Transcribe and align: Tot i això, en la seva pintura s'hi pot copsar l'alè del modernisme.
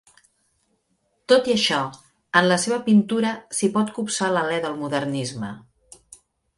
Tot 1.31 1.49
i 1.51 1.57
això, 1.57 1.83
en 2.41 2.49
la 2.53 2.59
seva 2.65 2.81
pintura 2.89 3.37
s'hi 3.59 3.73
pot 3.79 3.95
copsar 4.01 4.35
l'alè 4.35 4.61
del 4.69 4.79
modernisme. 4.85 5.57